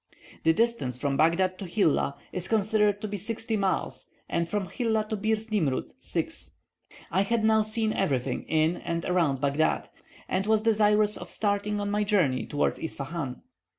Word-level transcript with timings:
The 0.43 0.51
distance 0.53 0.97
from 0.97 1.15
Baghdad 1.15 1.59
to 1.59 1.67
Hilla 1.67 2.17
is 2.31 2.47
considered 2.47 3.01
to 3.01 3.07
be 3.07 3.19
sixty 3.19 3.55
miles, 3.55 4.09
and 4.27 4.49
from 4.49 4.67
Hilla 4.67 5.05
to 5.09 5.15
Birs 5.15 5.51
Nimroud 5.51 5.91
six. 5.99 6.55
I 7.11 7.21
had 7.21 7.45
now 7.45 7.61
seen 7.61 7.93
everything 7.93 8.41
in 8.47 8.77
and 8.77 9.05
around 9.05 9.41
Baghdad, 9.41 9.89
and 10.27 10.47
was 10.47 10.63
desirous 10.63 11.17
of 11.17 11.29
starting 11.29 11.79
on 11.79 11.91
my 11.91 12.03
journey 12.03 12.47
towards 12.47 12.79
Ispahan. 12.79 13.43